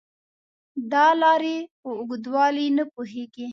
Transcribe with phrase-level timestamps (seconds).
[0.91, 3.47] دا لارې په اوږدوالي نه پوهېږي.